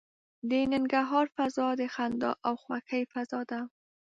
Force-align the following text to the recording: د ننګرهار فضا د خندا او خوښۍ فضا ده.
د 0.49 0.51
ننګرهار 0.71 1.25
فضا 1.35 1.67
د 1.79 1.81
خندا 1.93 2.31
او 2.47 2.53
خوښۍ 2.63 3.03
فضا 3.13 3.41
ده. 3.51 3.59